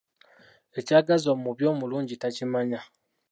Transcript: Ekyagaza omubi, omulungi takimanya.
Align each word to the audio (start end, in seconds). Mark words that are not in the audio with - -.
Ekyagaza 0.79 1.27
omubi, 1.35 1.63
omulungi 1.73 2.15
takimanya. 2.21 2.79